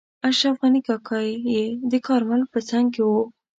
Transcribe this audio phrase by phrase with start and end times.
[0.29, 1.19] اشرف غني کاکا
[1.53, 3.21] یې د کارمل په څنګ کې وو.